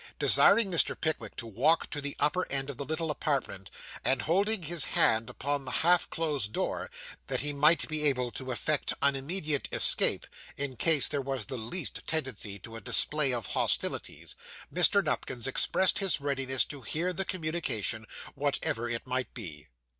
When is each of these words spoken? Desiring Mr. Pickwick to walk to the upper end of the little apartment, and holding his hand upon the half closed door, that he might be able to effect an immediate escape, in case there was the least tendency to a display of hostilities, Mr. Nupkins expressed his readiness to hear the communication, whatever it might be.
Desiring 0.17 0.71
Mr. 0.71 0.99
Pickwick 0.99 1.35
to 1.35 1.45
walk 1.45 1.87
to 1.91 2.01
the 2.01 2.15
upper 2.19 2.51
end 2.51 2.71
of 2.71 2.77
the 2.77 2.85
little 2.85 3.11
apartment, 3.11 3.69
and 4.03 4.23
holding 4.23 4.63
his 4.63 4.85
hand 4.85 5.29
upon 5.29 5.63
the 5.63 5.69
half 5.85 6.09
closed 6.09 6.51
door, 6.51 6.89
that 7.27 7.41
he 7.41 7.53
might 7.53 7.87
be 7.87 8.01
able 8.05 8.31
to 8.31 8.51
effect 8.51 8.95
an 9.03 9.15
immediate 9.15 9.69
escape, 9.71 10.25
in 10.57 10.75
case 10.75 11.07
there 11.07 11.21
was 11.21 11.45
the 11.45 11.55
least 11.59 12.07
tendency 12.07 12.57
to 12.57 12.75
a 12.75 12.81
display 12.81 13.31
of 13.31 13.45
hostilities, 13.45 14.35
Mr. 14.73 15.03
Nupkins 15.03 15.45
expressed 15.45 15.99
his 15.99 16.19
readiness 16.19 16.65
to 16.65 16.81
hear 16.81 17.13
the 17.13 17.23
communication, 17.23 18.07
whatever 18.33 18.89
it 18.89 19.05
might 19.05 19.31
be. 19.35 19.67